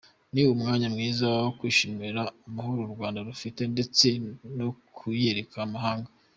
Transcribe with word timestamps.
Ni 0.33 0.41
umwanya 0.55 0.87
mwiza 0.93 1.25
wo 1.43 1.49
kwishimira 1.57 2.21
Amahoro 2.47 2.79
u 2.83 2.93
Rwanda 2.95 3.19
rufite 3.27 3.61
ndetse 3.73 4.07
no 4.57 4.67
kuyereka 4.95 5.57
amahanga. 5.67 6.09